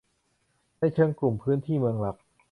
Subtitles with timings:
[0.79, 2.17] ในเชิงกลุ่มพื้นที่เมืองหลัก